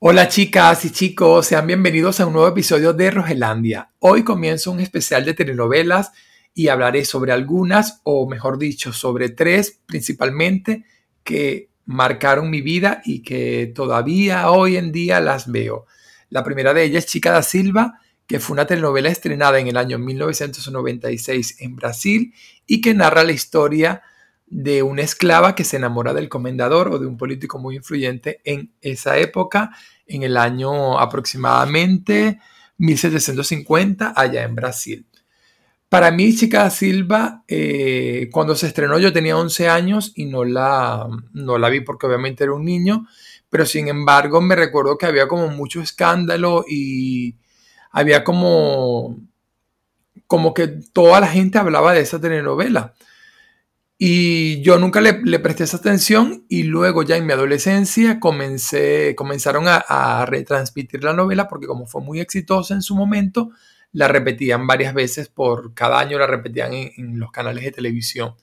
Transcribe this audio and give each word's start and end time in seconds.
Hola 0.00 0.28
chicas 0.28 0.84
y 0.84 0.90
chicos, 0.90 1.48
sean 1.48 1.66
bienvenidos 1.66 2.20
a 2.20 2.26
un 2.26 2.32
nuevo 2.32 2.46
episodio 2.46 2.92
de 2.92 3.10
Rogelandia. 3.10 3.90
Hoy 3.98 4.22
comienzo 4.22 4.70
un 4.70 4.78
especial 4.78 5.24
de 5.24 5.34
telenovelas 5.34 6.12
y 6.54 6.68
hablaré 6.68 7.04
sobre 7.04 7.32
algunas, 7.32 8.00
o 8.04 8.28
mejor 8.28 8.58
dicho, 8.58 8.92
sobre 8.92 9.28
tres 9.28 9.80
principalmente, 9.86 10.84
que 11.24 11.70
marcaron 11.84 12.48
mi 12.48 12.60
vida 12.60 13.02
y 13.04 13.22
que 13.22 13.72
todavía 13.74 14.52
hoy 14.52 14.76
en 14.76 14.92
día 14.92 15.18
las 15.18 15.50
veo. 15.50 15.86
La 16.30 16.44
primera 16.44 16.72
de 16.72 16.84
ellas 16.84 17.04
es 17.04 17.10
Chica 17.10 17.32
da 17.32 17.42
Silva, 17.42 17.98
que 18.28 18.38
fue 18.38 18.54
una 18.54 18.68
telenovela 18.68 19.08
estrenada 19.08 19.58
en 19.58 19.66
el 19.66 19.76
año 19.76 19.98
1996 19.98 21.56
en 21.58 21.74
Brasil 21.74 22.34
y 22.68 22.80
que 22.80 22.94
narra 22.94 23.24
la 23.24 23.32
historia 23.32 24.02
de 24.50 24.82
una 24.82 25.02
esclava 25.02 25.54
que 25.54 25.64
se 25.64 25.76
enamora 25.76 26.14
del 26.14 26.28
comendador 26.28 26.88
o 26.88 26.98
de 26.98 27.06
un 27.06 27.16
político 27.16 27.58
muy 27.58 27.76
influyente 27.76 28.40
en 28.44 28.72
esa 28.80 29.18
época, 29.18 29.70
en 30.06 30.22
el 30.22 30.36
año 30.36 30.98
aproximadamente 30.98 32.38
1750, 32.78 34.14
allá 34.16 34.44
en 34.44 34.54
Brasil. 34.54 35.06
Para 35.88 36.10
mí, 36.10 36.36
Chica 36.36 36.68
Silva, 36.68 37.44
eh, 37.48 38.28
cuando 38.30 38.54
se 38.54 38.66
estrenó 38.66 38.98
yo 38.98 39.12
tenía 39.12 39.38
11 39.38 39.68
años 39.68 40.12
y 40.14 40.26
no 40.26 40.44
la, 40.44 41.08
no 41.32 41.56
la 41.56 41.70
vi 41.70 41.80
porque 41.80 42.06
obviamente 42.06 42.44
era 42.44 42.52
un 42.52 42.64
niño, 42.64 43.06
pero 43.48 43.64
sin 43.64 43.88
embargo 43.88 44.42
me 44.42 44.54
recuerdo 44.54 44.98
que 44.98 45.06
había 45.06 45.28
como 45.28 45.48
mucho 45.48 45.80
escándalo 45.80 46.64
y 46.68 47.36
había 47.90 48.22
como, 48.22 49.18
como 50.26 50.52
que 50.52 50.68
toda 50.68 51.20
la 51.20 51.28
gente 51.28 51.58
hablaba 51.58 51.94
de 51.94 52.00
esa 52.00 52.20
telenovela. 52.20 52.94
Y 54.00 54.62
yo 54.62 54.78
nunca 54.78 55.00
le, 55.00 55.12
presté 55.40 55.64
esa 55.64 55.78
atención 55.78 56.44
y 56.48 56.62
luego 56.62 57.02
ya 57.02 57.16
en 57.16 57.26
mi 57.26 57.32
adolescencia 57.32 58.20
comencé, 58.20 59.16
comenzaron 59.16 59.64
a, 59.66 60.24
retransmitir 60.24 61.02
la 61.02 61.12
novela 61.12 61.48
porque 61.48 61.66
como 61.66 61.86
fue 61.88 62.00
muy 62.00 62.20
exitosa 62.20 62.74
en 62.74 62.82
su 62.82 62.94
momento, 62.94 63.50
la 63.92 64.06
repetían 64.06 64.68
varias 64.68 64.94
veces 64.94 65.28
por 65.28 65.74
cada 65.74 65.98
año, 65.98 66.16
la 66.16 66.28
repetían 66.28 66.74
en, 66.74 67.18
los 67.18 67.32
canales 67.32 67.64
de 67.64 67.72
televisión. 67.72 68.36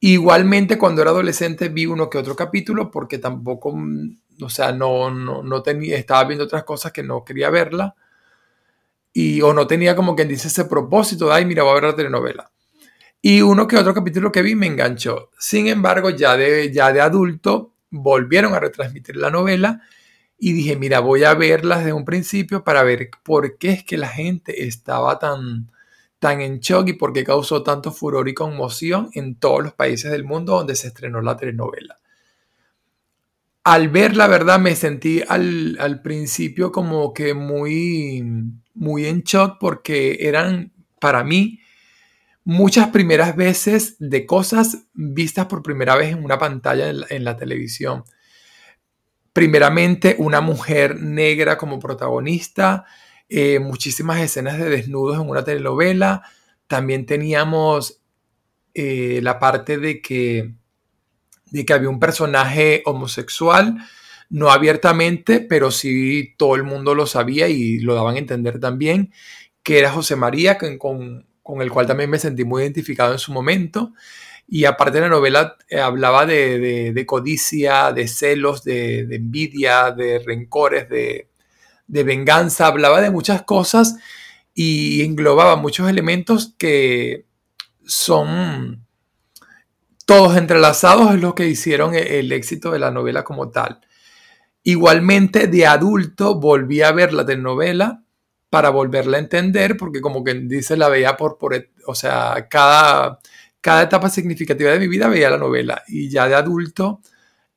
Igualmente 0.00 0.78
cuando 0.78 1.02
era 1.02 1.10
adolescente 1.10 1.68
vi 1.68 1.84
uno 1.84 2.08
que 2.08 2.16
otro 2.16 2.34
capítulo 2.34 2.90
porque 2.90 3.18
tampoco, 3.18 3.76
o 4.40 4.48
sea, 4.48 4.72
no, 4.72 5.10
no, 5.10 5.62
tenía, 5.62 5.98
estaba 5.98 6.24
viendo 6.24 6.44
otras 6.44 6.64
cosas 6.64 6.92
que 6.92 7.02
no 7.02 7.24
quería 7.24 7.50
verla 7.50 7.94
y 9.12 9.42
o 9.42 9.52
no 9.52 9.66
tenía 9.66 9.94
como 9.94 10.16
quien 10.16 10.28
dice 10.28 10.48
ese 10.48 10.64
propósito 10.64 11.26
de, 11.26 11.34
ay, 11.34 11.44
mira, 11.44 11.62
voy 11.62 11.72
a 11.72 11.74
ver 11.74 11.84
la 11.84 11.96
telenovela. 11.96 12.50
Y 13.26 13.40
uno 13.40 13.66
que 13.66 13.78
otro 13.78 13.94
capítulo 13.94 14.30
que 14.30 14.42
vi 14.42 14.54
me 14.54 14.66
enganchó. 14.66 15.30
Sin 15.38 15.66
embargo, 15.66 16.10
ya 16.10 16.36
de, 16.36 16.70
ya 16.70 16.92
de 16.92 17.00
adulto 17.00 17.72
volvieron 17.88 18.52
a 18.52 18.60
retransmitir 18.60 19.16
la 19.16 19.30
novela 19.30 19.80
y 20.36 20.52
dije, 20.52 20.76
mira, 20.76 21.00
voy 21.00 21.24
a 21.24 21.32
verla 21.32 21.78
desde 21.78 21.94
un 21.94 22.04
principio 22.04 22.64
para 22.64 22.82
ver 22.82 23.08
por 23.22 23.56
qué 23.56 23.70
es 23.70 23.82
que 23.82 23.96
la 23.96 24.08
gente 24.08 24.66
estaba 24.66 25.18
tan, 25.18 25.72
tan 26.18 26.42
en 26.42 26.60
shock 26.60 26.88
y 26.88 26.92
por 26.92 27.14
qué 27.14 27.24
causó 27.24 27.62
tanto 27.62 27.92
furor 27.92 28.28
y 28.28 28.34
conmoción 28.34 29.08
en 29.14 29.36
todos 29.36 29.62
los 29.62 29.72
países 29.72 30.10
del 30.10 30.24
mundo 30.24 30.56
donde 30.56 30.76
se 30.76 30.88
estrenó 30.88 31.22
la 31.22 31.38
telenovela. 31.38 31.98
Al 33.62 33.88
ver 33.88 34.18
la 34.18 34.26
verdad 34.26 34.60
me 34.60 34.76
sentí 34.76 35.22
al, 35.26 35.78
al 35.80 36.02
principio 36.02 36.70
como 36.70 37.14
que 37.14 37.32
muy, 37.32 38.22
muy 38.74 39.06
en 39.06 39.22
shock 39.22 39.56
porque 39.58 40.18
eran 40.20 40.74
para 41.00 41.24
mí 41.24 41.60
muchas 42.44 42.88
primeras 42.88 43.34
veces 43.34 43.96
de 43.98 44.26
cosas 44.26 44.86
vistas 44.92 45.46
por 45.46 45.62
primera 45.62 45.96
vez 45.96 46.12
en 46.12 46.22
una 46.22 46.38
pantalla 46.38 46.90
en 47.08 47.24
la, 47.24 47.36
televisión. 47.36 48.04
Primeramente, 49.32 50.14
una 50.18 50.40
mujer 50.40 51.00
negra 51.00 51.58
como 51.58 51.80
protagonista, 51.80 52.84
eh, 53.28 53.58
muchísimas 53.58 54.20
escenas 54.20 54.58
de 54.58 54.68
desnudos 54.68 55.20
en 55.20 55.28
una 55.28 55.44
telenovela. 55.44 56.22
También 56.66 57.06
teníamos 57.06 58.02
eh, 58.74 59.20
la 59.22 59.38
parte 59.38 59.78
de 59.78 60.00
que, 60.02 60.54
de 61.50 61.64
que 61.64 61.72
había 61.72 61.88
un 61.88 61.98
personaje 61.98 62.82
homosexual, 62.84 63.78
no 64.28 64.50
abiertamente, 64.50 65.40
pero 65.40 65.70
sí 65.70 66.34
todo 66.36 66.56
el 66.56 66.64
mundo 66.64 66.94
lo 66.94 67.06
sabía 67.06 67.48
y 67.48 67.78
lo 67.78 67.94
daban 67.94 68.16
a 68.16 68.18
entender 68.18 68.60
también, 68.60 69.12
que 69.62 69.78
era 69.78 69.90
José 69.90 70.16
María, 70.16 70.58
con, 70.58 71.26
con 71.44 71.60
el 71.60 71.70
cual 71.70 71.86
también 71.86 72.10
me 72.10 72.18
sentí 72.18 72.42
muy 72.42 72.62
identificado 72.62 73.12
en 73.12 73.18
su 73.20 73.30
momento. 73.30 73.92
Y 74.48 74.64
aparte 74.64 75.00
la 75.00 75.10
novela 75.10 75.56
eh, 75.68 75.78
hablaba 75.78 76.26
de, 76.26 77.04
codicia, 77.06 77.92
de 77.92 78.08
celos, 78.08 78.64
de, 78.64 79.00
envidia, 79.00 79.90
de 79.92 80.18
rencores, 80.18 80.88
de, 80.88 81.28
venganza, 81.86 82.66
hablaba 82.66 83.00
de 83.02 83.10
muchas 83.10 83.42
cosas 83.42 83.96
y 84.54 85.02
englobaba 85.02 85.56
muchos 85.56 85.88
elementos 85.88 86.54
que 86.58 87.26
son 87.86 88.86
todos 90.06 90.36
entrelazados, 90.36 91.14
es 91.14 91.20
lo 91.20 91.34
que 91.34 91.46
hicieron 91.46 91.94
e, 91.94 92.20
el 92.20 92.32
éxito 92.32 92.70
de 92.70 92.78
la 92.78 92.90
novela 92.90 93.22
como 93.22 93.50
tal. 93.50 93.80
Igualmente, 94.62 95.46
de 95.46 95.66
adulto 95.66 96.40
volví 96.40 96.80
a 96.80 96.92
ver 96.92 97.12
la 97.12 97.26
telenovela 97.26 98.03
para 98.54 98.70
volverla 98.70 99.16
a 99.16 99.20
entender, 99.20 99.76
porque 99.76 100.00
como 100.00 100.22
que 100.22 100.32
dice, 100.32 100.76
la 100.76 100.88
veía 100.88 101.16
por, 101.16 101.38
por 101.38 101.56
o 101.88 101.94
sea, 101.96 102.46
cada, 102.48 103.18
cada 103.60 103.82
etapa 103.82 104.08
significativa 104.08 104.70
de 104.70 104.78
mi 104.78 104.86
vida 104.86 105.08
veía 105.08 105.28
la 105.28 105.38
novela. 105.38 105.82
Y 105.88 106.08
ya 106.08 106.28
de 106.28 106.36
adulto 106.36 107.00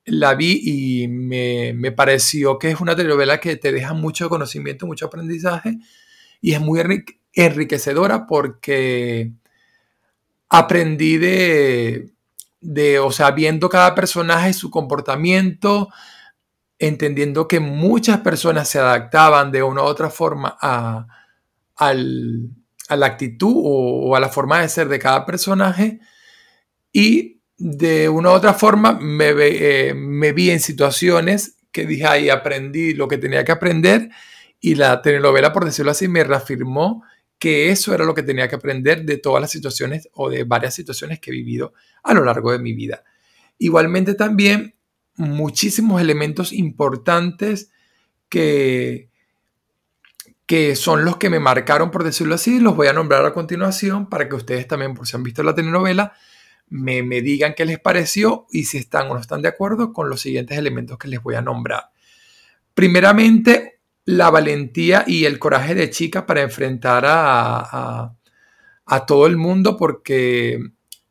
la 0.06 0.34
vi 0.34 0.60
y 0.64 1.08
me, 1.08 1.74
me 1.76 1.92
pareció 1.92 2.58
que 2.58 2.72
es 2.72 2.82
una 2.82 2.96
telenovela 2.96 3.40
que 3.40 3.58
te 3.58 3.72
deja 3.72 3.94
mucho 3.94 4.28
conocimiento, 4.28 4.88
mucho 4.88 5.06
aprendizaje 5.06 5.78
y 6.42 6.54
es 6.54 6.62
muy 6.62 6.82
enriquecedora 7.32 8.26
porque 8.26 9.34
aprendí 10.50 11.18
de, 11.18 12.10
de, 12.60 12.98
o 12.98 13.12
sea, 13.12 13.30
viendo 13.30 13.70
cada 13.70 13.94
personaje, 13.94 14.52
su 14.52 14.72
comportamiento, 14.72 15.90
entendiendo 16.80 17.48
que 17.48 17.60
muchas 17.60 18.20
personas 18.20 18.70
se 18.70 18.80
adaptaban 18.80 19.52
de 19.52 19.64
una 19.64 19.82
u 19.82 19.86
otra 19.86 20.10
forma 20.10 20.58
a, 20.62 21.08
la 21.90 23.06
actitud 23.06 23.54
o, 23.56 24.16
a 24.16 24.20
la 24.20 24.30
forma 24.30 24.62
de 24.62 24.70
ser 24.70 24.88
de 24.88 25.00
cada 25.00 25.26
personaje 25.26 26.00
y 26.92 27.42
de 27.58 28.10
una 28.10 28.30
u 28.30 28.34
otra 28.34 28.54
forma 28.54 28.94
me, 28.94 29.34
eh, 29.38 29.94
me 29.96 30.32
vi 30.32 30.52
en 30.52 30.60
situaciones 30.60 31.58
que 31.72 31.86
dije, 31.86 32.06
ahí 32.06 32.30
aprendí 32.30 32.94
lo 32.94 33.08
que 33.08 33.18
tenía 33.18 33.44
que 33.44 33.52
aprender 33.52 34.10
y 34.60 34.76
la 34.76 35.02
telenovela, 35.02 35.54
por 35.54 35.66
decirlo 35.66 35.92
así, 35.92 36.08
me 36.08 36.24
reafirmó 36.24 37.04
que 37.40 37.70
eso 37.70 37.94
era 37.94 38.04
lo 38.04 38.16
que 38.16 38.24
tenía 38.24 38.48
que 38.48 38.56
aprender 38.56 39.06
de 39.06 39.18
todas 39.18 39.42
las 39.42 39.52
situaciones 39.52 40.10
o 40.14 40.30
de 40.30 40.44
varias 40.44 40.74
situaciones 40.74 41.20
que 41.20 41.30
he 41.30 41.34
vivido 41.34 41.74
a 42.04 42.14
lo 42.14 42.24
largo 42.24 42.52
de 42.52 42.60
mi 42.60 42.74
vida. 42.74 43.04
Igualmente 43.60 44.16
también 44.16 44.77
muchísimos 45.18 46.02
elementos 46.02 46.54
importantes 46.54 47.72
que, 48.30 49.10
que 50.46 50.76
son 50.76 51.04
los 51.04 51.18
que 51.18 51.30
me 51.30 51.40
marcaron, 51.40 51.92
por 51.92 52.04
decirlo 52.04 52.36
así. 52.36 52.60
Los 52.60 52.76
voy 52.76 52.88
a 52.88 52.94
nombrar 52.94 53.26
a 53.26 53.34
continuación 53.34 54.08
para 54.08 54.30
que 54.30 54.36
ustedes 54.36 54.68
también, 54.68 54.94
por 54.94 55.08
si 55.08 55.16
han 55.16 55.24
visto 55.24 55.44
la 55.44 55.56
telenovela, 55.56 56.14
me, 56.70 57.04
me 57.04 57.22
digan 57.22 57.54
qué 57.56 57.66
les 57.66 57.80
pareció 57.80 58.46
y 58.52 58.66
si 58.66 58.78
están 58.78 59.08
o 59.10 59.14
no 59.14 59.20
están 59.20 59.42
de 59.42 59.50
acuerdo 59.50 59.94
con 59.94 60.10
los 60.10 60.22
siguientes 60.22 60.58
elementos 60.58 60.98
que 60.98 61.08
les 61.08 61.22
voy 61.22 61.36
a 61.36 61.42
nombrar. 61.42 61.90
Primeramente, 62.74 63.80
la 64.06 64.30
valentía 64.30 65.04
y 65.06 65.26
el 65.26 65.40
coraje 65.40 65.76
de 65.76 65.90
chica 65.90 66.26
para 66.26 66.42
enfrentar 66.42 67.06
a, 67.06 67.60
a, 67.60 68.16
a 68.86 69.06
todo 69.06 69.28
el 69.28 69.36
mundo 69.36 69.76
porque 69.76 70.60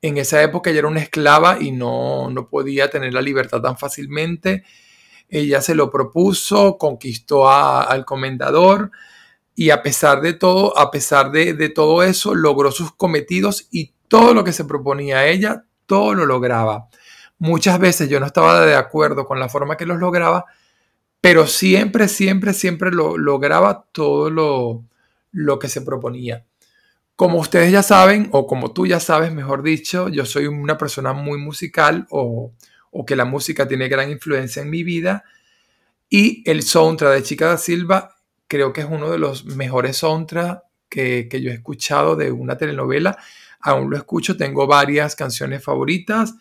en 0.02 0.18
esa 0.18 0.42
época 0.42 0.70
ella 0.70 0.80
era 0.80 0.88
una 0.88 1.00
esclava 1.00 1.58
y 1.60 1.72
no, 1.72 2.30
podía 2.50 2.90
tener 2.90 3.12
la 3.12 3.22
libertad 3.22 3.60
tan 3.60 3.76
fácilmente. 3.76 4.64
Ella 5.28 5.60
se 5.60 5.74
lo 5.74 5.90
propuso, 5.90 6.78
conquistó 6.78 7.50
al 7.50 8.04
comendador 8.04 8.90
y 9.54 9.70
a 9.70 9.82
pesar 9.82 10.20
de 10.20 10.34
todo, 10.34 10.78
a 10.78 10.90
pesar 10.90 11.30
de, 11.30 11.54
de, 11.54 11.68
todo 11.70 12.02
eso, 12.02 12.34
logró 12.34 12.70
sus 12.70 12.92
cometidos 12.92 13.68
y 13.70 13.94
todo 14.08 14.34
lo 14.34 14.44
que 14.44 14.52
se 14.52 14.64
proponía 14.64 15.18
a 15.18 15.26
ella, 15.26 15.64
todo 15.86 16.14
lo 16.14 16.26
lograba. 16.26 16.88
Muchas 17.38 17.78
veces 17.78 18.08
yo 18.08 18.20
no 18.20 18.26
estaba 18.26 18.64
de 18.64 18.76
acuerdo 18.76 19.26
con 19.26 19.40
la 19.40 19.48
forma 19.48 19.76
que 19.76 19.86
los 19.86 19.98
lograba, 19.98 20.44
pero 21.20 21.46
siempre, 21.46 22.08
siempre, 22.08 22.52
siempre 22.52 22.92
lo, 22.92 23.18
lograba 23.18 23.86
todo 23.92 24.30
lo, 24.30 24.84
lo 25.32 25.58
que 25.58 25.68
se 25.68 25.80
proponía. 25.82 26.44
Como 27.16 27.38
ustedes 27.38 27.72
ya 27.72 27.82
saben, 27.82 28.28
o 28.32 28.46
como 28.46 28.72
tú 28.72 28.86
ya 28.86 29.00
sabes, 29.00 29.32
mejor 29.32 29.62
dicho, 29.62 30.08
yo 30.08 30.26
soy 30.26 30.46
una 30.46 30.76
persona 30.76 31.14
muy 31.14 31.38
musical 31.38 32.06
o, 32.10 32.52
que 33.06 33.16
la 33.16 33.24
música 33.24 33.66
tiene 33.66 33.88
gran 33.88 34.10
influencia 34.10 34.62
en 34.62 34.70
mi 34.70 34.82
vida. 34.82 35.24
Y 36.10 36.48
el 36.48 36.62
soundtrack 36.62 37.14
de 37.14 37.22
Chica 37.22 37.46
da 37.46 37.58
Silva 37.58 38.16
creo 38.46 38.72
que 38.72 38.82
es 38.82 38.86
uno 38.88 39.10
de 39.10 39.18
los 39.18 39.44
mejores 39.44 39.98
soundtracks 39.98 40.62
que, 40.88 41.28
yo 41.42 41.50
he 41.50 41.54
escuchado 41.54 42.16
de 42.16 42.30
una 42.32 42.56
telenovela. 42.58 43.18
Aún 43.60 43.90
lo 43.90 43.96
escucho, 43.96 44.36
tengo 44.36 44.66
varias 44.66 45.16
canciones 45.16 45.64
favoritas. 45.64 46.34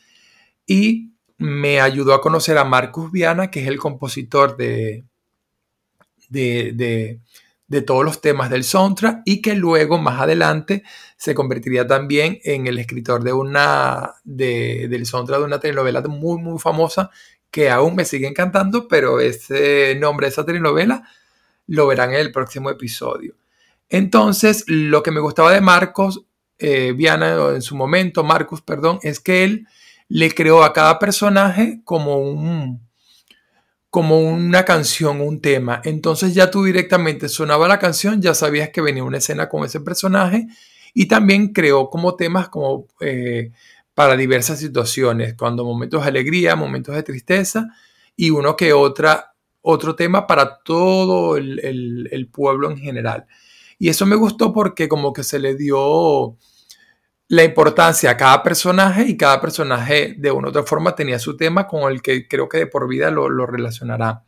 Y 0.67 1.13
me 1.37 1.81
ayudó 1.81 2.13
a 2.13 2.21
conocer 2.21 2.57
a 2.57 2.63
Marcus 2.63 3.11
Viana, 3.11 3.49
que 3.51 3.61
es 3.61 3.67
el 3.67 3.79
compositor 3.79 4.57
de, 4.57 5.05
de, 6.29 7.19
todos 7.85 8.05
los 8.05 8.21
temas 8.21 8.49
del 8.49 8.63
soundtrack 8.63 9.21
y 9.25 9.41
que 9.41 9.55
luego 9.55 9.97
más 9.97 10.21
adelante 10.21 10.83
se 11.17 11.33
convertiría 11.33 11.87
también 11.87 12.39
en 12.43 12.67
el 12.67 12.77
escritor 12.77 13.23
de 13.23 13.33
una 13.33 14.13
de, 14.23 14.87
del 14.87 15.05
soundtrack 15.05 15.39
de 15.39 15.45
una 15.45 15.59
telenovela 15.59 16.01
muy 16.01 16.41
muy 16.41 16.59
famosa 16.59 17.09
que 17.49 17.69
aún 17.69 17.95
me 17.95 18.05
sigue 18.05 18.27
encantando, 18.27 18.87
pero 18.87 19.19
ese 19.19 19.95
nombre 19.99 20.27
de 20.27 20.31
esa 20.31 20.45
telenovela 20.45 21.07
lo 21.67 21.87
verán 21.87 22.11
en 22.11 22.19
el 22.19 22.31
próximo 22.31 22.69
episodio. 22.69 23.35
Entonces, 23.89 24.65
lo 24.67 25.01
que 25.01 25.11
me 25.11 25.21
gustaba 25.21 25.53
de 25.53 25.61
Marcos 25.61 26.25
eh, 26.57 26.93
Viana 26.95 27.51
en 27.53 27.61
su 27.61 27.75
momento, 27.75 28.23
Marcus, 28.23 28.61
perdón, 28.61 28.99
es 29.03 29.19
que 29.19 29.43
él 29.43 29.67
le 30.07 30.31
creó 30.31 30.63
a 30.63 30.73
cada 30.73 30.99
personaje 30.99 31.81
como 31.83 32.17
un 32.19 32.84
como 33.95 34.19
una 34.19 34.65
canción, 34.65 35.21
un 35.21 35.39
tema. 35.39 35.79
Entonces 35.85 36.33
ya 36.33 36.51
tú 36.51 36.65
directamente 36.65 37.29
sonaba 37.29 37.65
la 37.65 37.79
canción, 37.79 38.21
ya 38.21 38.33
sabías 38.33 38.71
que 38.71 38.81
venía 38.81 39.05
una 39.05 39.19
escena 39.19 39.47
con 39.47 39.63
ese 39.63 39.79
personaje 39.79 40.47
y 40.93 41.05
también 41.05 41.53
creó 41.53 41.89
como 41.89 42.17
temas 42.17 42.49
como 42.49 42.87
eh, 42.99 43.53
para 43.93 44.17
diversas 44.17 44.59
situaciones, 44.59 45.35
cuando 45.35 45.63
momentos 45.63 46.01
de 46.03 46.09
alegría, 46.09 46.57
momentos 46.57 46.93
de 46.93 47.03
tristeza 47.03 47.67
y 48.17 48.31
uno 48.31 48.57
que 48.57 48.73
otra, 48.73 49.33
otro 49.61 49.95
tema 49.95 50.27
para 50.27 50.59
todo 50.61 51.37
el, 51.37 52.09
el 52.11 52.27
pueblo 52.27 52.69
en 52.69 52.77
general. 52.77 53.27
Y 53.79 53.87
eso 53.87 54.05
me 54.05 54.17
gustó 54.17 54.51
porque 54.51 54.89
como 54.89 55.13
que 55.13 55.23
se 55.23 55.39
le 55.39 55.55
dio 55.55 56.35
la 57.27 57.43
importancia 57.43 58.11
a 58.11 58.17
cada 58.17 58.43
personaje 58.43 59.05
y 59.07 59.17
cada 59.17 59.41
personaje 59.41 60.15
de 60.17 60.31
una 60.31 60.47
u 60.47 60.49
otra 60.49 60.63
forma 60.63 60.95
tenía 60.95 61.17
su 61.19 61.35
tema 61.35 61.67
con 61.67 61.91
el 61.91 62.01
que 62.01 62.27
creo 62.27 62.47
que 62.47 62.59
de 62.59 62.67
por 62.67 62.87
vida 62.87 63.09
lo, 63.09 63.45
relacionará. 63.45 64.23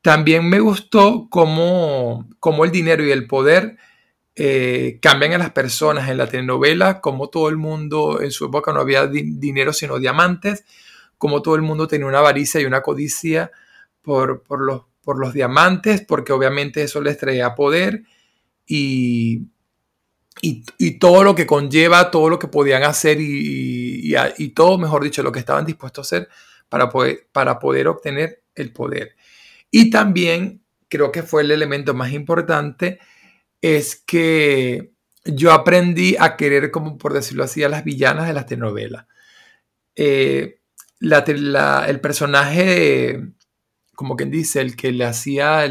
También 0.00 0.48
me 0.48 0.60
gustó 0.60 1.28
cómo, 1.30 2.28
cómo, 2.38 2.64
el 2.64 2.70
dinero 2.70 3.04
y 3.04 3.10
el 3.10 3.26
poder 3.26 3.78
eh, 4.36 4.98
cambian 5.00 5.32
a 5.32 5.38
las 5.38 5.50
personas 5.50 6.08
en 6.08 6.18
la 6.18 6.28
telenovela, 6.28 7.00
como 7.00 7.30
todo 7.30 7.48
el 7.48 7.56
mundo, 7.56 8.20
en 8.20 8.30
su 8.30 8.46
época 8.46 8.72
no 8.72 8.80
había 8.80 9.06
dinero 9.06 9.72
sino 9.72 9.98
diamantes, 9.98 10.64
como 11.18 11.42
todo 11.42 11.56
el 11.56 11.62
mundo 11.62 11.88
tenía 11.88 12.06
una 12.06 12.18
avaricia 12.18 12.60
y 12.60 12.66
una 12.66 12.82
codicia 12.82 13.50
por, 14.02 14.42
por, 14.42 14.60
los, 14.60 14.82
por 15.02 15.18
los 15.18 15.32
diamantes, 15.32 16.02
porque 16.02 16.32
obviamente 16.32 16.82
eso 16.82 17.00
les 17.00 17.18
traía 17.18 17.54
poder 17.54 18.02
y, 18.66 19.48
y, 20.78 20.98
todo 20.98 21.24
lo 21.24 21.34
que 21.34 21.46
conlleva, 21.46 22.10
todo 22.10 22.28
lo 22.28 22.38
que 22.38 22.48
podían 22.48 22.82
hacer 22.82 23.18
y, 23.20 24.52
todo, 24.54 24.76
mejor 24.76 25.02
dicho, 25.02 25.22
lo 25.22 25.32
que 25.32 25.38
estaban 25.38 25.64
dispuestos 25.64 26.12
a 26.12 26.16
hacer 26.16 26.28
para 26.68 26.90
poder, 26.90 27.26
para 27.32 27.58
poder 27.58 27.88
obtener 27.88 28.42
el 28.54 28.72
poder. 28.72 29.16
Y 29.70 29.90
también 29.90 30.62
creo 30.88 31.10
que 31.10 31.22
fue 31.22 31.42
el 31.42 31.50
elemento 31.50 31.94
más 31.94 32.12
importante, 32.12 32.98
es 33.62 33.96
que 33.96 34.92
yo 35.24 35.52
aprendí 35.52 36.16
a 36.18 36.36
querer, 36.36 36.70
como 36.70 36.98
por 36.98 37.14
decirlo 37.14 37.44
así, 37.44 37.62
a 37.64 37.70
las 37.70 37.82
villanas 37.82 38.26
de 38.26 38.34
las 38.34 38.46
telenovelas. 38.46 39.06
Eh, 39.96 40.60
el 41.00 42.00
personaje, 42.00 43.28
como 43.94 44.16
quien 44.16 44.30
dice, 44.30 44.60
el 44.60 44.76
que 44.76 44.92
le 44.92 45.06
hacía 45.06 45.66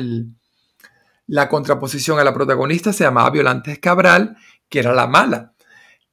la 1.28 1.48
contraposición 1.48 2.20
a 2.20 2.24
la 2.24 2.34
protagonista 2.34 2.92
se 2.92 3.04
llamaba 3.04 3.30
Violantes 3.30 3.78
Cabral 3.80 4.36
que 4.74 4.80
era 4.80 4.92
la 4.92 5.06
mala. 5.06 5.54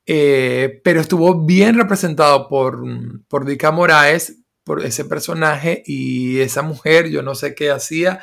Eh, 0.04 0.82
pero 0.84 1.00
estuvo 1.00 1.46
bien 1.46 1.78
representado 1.78 2.46
por, 2.46 2.82
por 3.26 3.46
Dika 3.46 3.70
Moraes, 3.70 4.36
por 4.64 4.84
ese 4.84 5.06
personaje 5.06 5.82
y 5.86 6.40
esa 6.40 6.60
mujer, 6.60 7.08
yo 7.08 7.22
no 7.22 7.34
sé 7.34 7.54
qué 7.54 7.70
hacía, 7.70 8.20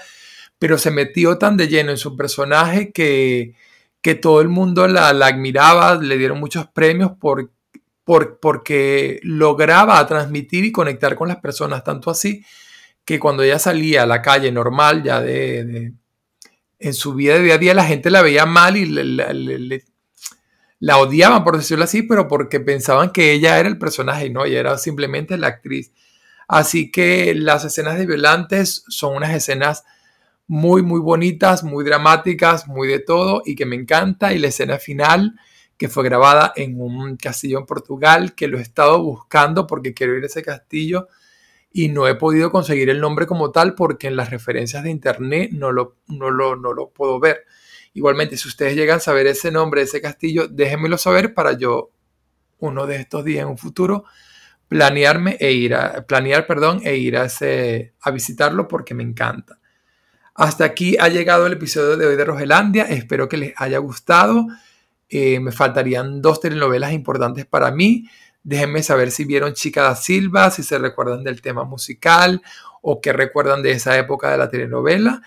pero 0.60 0.78
se 0.78 0.92
metió 0.92 1.40
tan 1.40 1.58
de 1.58 1.68
lleno 1.68 1.90
en 1.90 1.98
su 1.98 2.16
personaje 2.16 2.92
que, 2.92 3.56
que 4.00 4.14
todo 4.14 4.42
el 4.42 4.48
mundo 4.48 4.88
la, 4.88 5.10
admiraba, 5.10 5.96
le 5.96 6.20
dieron 6.20 6.40
muchos 6.40 6.68
premios 6.68 7.14
por, 7.20 7.50
por, 8.04 8.40
porque 8.40 9.20
lograba 9.24 10.06
transmitir 10.06 10.66
y 10.66 10.72
conectar 10.72 11.16
con 11.16 11.30
las 11.30 11.38
personas, 11.38 11.84
tanto 11.84 12.12
así 12.12 12.46
que 13.06 13.20
cuando 13.20 13.42
ella 13.42 13.58
salía 13.58 14.04
a 14.04 14.06
la 14.06 14.22
calle 14.22 14.52
normal, 14.52 15.02
ya 15.02 15.20
de, 15.20 15.94
en 16.78 16.94
su 16.94 17.16
vida 17.16 17.34
de 17.34 17.42
día 17.42 17.56
a 17.56 17.58
día, 17.58 17.74
la 17.74 17.86
gente 17.86 18.12
la 18.12 18.22
veía 18.22 18.46
mal 18.46 18.78
y 18.78 18.86
le, 18.86 19.84
la 20.80 20.98
odiaban, 21.00 21.44
por 21.44 21.58
decirlo 21.58 21.86
así, 21.86 22.04
pero 22.04 22.28
porque 22.28 22.60
pensaban 22.60 23.12
que 23.12 23.32
ella 23.32 23.60
era 23.60 23.68
el 23.68 23.78
personaje 23.78 24.30
no, 24.30 24.46
ella 24.46 24.60
era 24.60 24.78
simplemente 24.78 25.38
la 25.38 25.48
actriz. 25.48 25.92
Así 26.48 26.92
que 26.92 27.34
las 27.36 27.66
escenas 27.66 27.98
de 27.98 28.06
Violantes 28.06 28.84
son 28.88 29.16
unas 29.16 29.34
escenas 29.34 29.84
muy, 30.48 30.82
muy 30.82 31.02
bonitas, 31.02 31.64
muy 31.64 31.84
dramáticas, 31.84 32.68
muy 32.68 32.88
de 32.88 33.00
todo 33.00 33.42
y 33.46 33.56
que 33.56 33.66
me 33.66 33.76
encanta. 33.76 34.34
Y 34.34 34.40
la 34.40 34.48
escena 34.48 34.80
final, 34.80 35.38
que 35.78 35.90
fue 35.90 36.06
grabada 36.06 36.54
en 36.56 36.80
un 36.80 37.18
castillo 37.18 37.60
en 37.60 37.66
Portugal, 37.66 38.34
que 38.34 38.48
lo 38.48 38.58
he 38.58 38.62
estado 38.62 39.04
buscando 39.04 39.68
porque 39.68 39.94
quiero 39.94 40.16
ir 40.16 40.24
a 40.24 40.28
ese 40.28 40.42
castillo 40.42 41.08
y 41.74 41.90
no 41.90 42.08
he 42.08 42.16
podido 42.16 42.50
conseguir 42.50 42.90
el 42.90 43.02
nombre 43.02 43.28
como 43.28 43.52
tal 43.52 43.76
porque 43.76 44.08
en 44.08 44.16
las 44.16 44.30
referencias 44.30 44.84
de 44.84 44.90
internet 44.90 45.52
no 45.52 45.72
lo, 45.72 45.98
no 46.08 46.32
lo, 46.32 46.56
no 46.56 46.72
lo 46.72 46.90
puedo 46.90 47.20
ver. 47.20 47.46
Igualmente, 47.98 48.38
si 48.38 48.48
ustedes 48.48 48.76
llegan 48.76 48.98
a 48.98 49.00
saber 49.00 49.26
ese 49.26 49.52
nombre 49.52 49.82
ese 49.82 50.00
castillo, 50.00 50.48
déjenmelo 50.48 51.00
saber 51.00 51.34
para 51.34 51.54
yo, 51.54 51.90
uno 52.60 52.86
de 52.86 52.98
estos 52.98 53.26
días 53.26 53.42
en 53.42 53.48
un 53.48 53.58
futuro, 53.58 54.04
planearme 54.68 55.36
e 55.40 55.54
ir 55.54 55.74
a, 55.74 56.06
planear, 56.06 56.46
perdón, 56.46 56.80
e 56.84 56.96
ir 56.98 57.18
a, 57.18 57.26
a 58.02 58.12
visitarlo 58.12 58.68
porque 58.68 58.94
me 58.94 59.02
encanta. 59.02 59.60
Hasta 60.36 60.64
aquí 60.64 60.96
ha 61.00 61.08
llegado 61.08 61.48
el 61.48 61.54
episodio 61.54 61.98
de 61.98 62.06
hoy 62.06 62.16
de 62.16 62.24
Rogelandia. 62.24 62.84
Espero 62.84 63.28
que 63.28 63.38
les 63.38 63.54
haya 63.58 63.80
gustado. 63.80 64.46
Eh, 65.10 65.40
me 65.40 65.52
faltarían 65.52 66.22
dos 66.22 66.40
telenovelas 66.40 66.94
importantes 66.94 67.48
para 67.48 67.72
mí. 67.72 68.08
Déjenme 68.44 68.84
saber 68.84 69.10
si 69.10 69.26
vieron 69.26 69.54
Chica 69.54 69.82
da 69.82 69.96
Silva, 69.96 70.52
si 70.52 70.62
se 70.62 70.78
recuerdan 70.78 71.24
del 71.24 71.42
tema 71.42 71.64
musical 71.64 72.44
o 72.84 73.02
qué 73.02 73.12
recuerdan 73.12 73.64
de 73.64 73.72
esa 73.72 73.98
época 73.98 74.30
de 74.30 74.38
la 74.38 74.52
telenovela. 74.52 75.24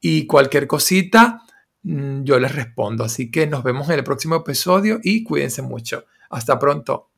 Y 0.00 0.26
cualquier 0.26 0.66
cosita, 0.66 1.40
yo 1.84 2.38
les 2.40 2.54
respondo. 2.54 3.04
Así 3.04 3.30
que 3.30 3.46
nos 3.46 3.62
vemos 3.62 3.88
en 3.88 3.98
el 3.98 4.04
próximo 4.04 4.36
episodio 4.36 5.00
y 5.02 5.22
cuídense 5.22 5.62
mucho. 5.62 6.06
Hasta 6.30 6.58
pronto. 6.58 7.10